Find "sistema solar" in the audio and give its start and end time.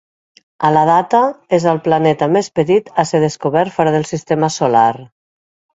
4.15-4.93